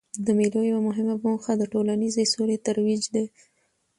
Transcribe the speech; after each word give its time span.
د 0.25 0.27
مېلو 0.39 0.59
یوه 0.71 0.81
مهمه 0.87 1.15
موخه 1.25 1.53
د 1.57 1.63
ټولنیزي 1.73 2.23
سولې 2.33 2.57
ترویج 2.65 3.03
دئ. 3.15 3.25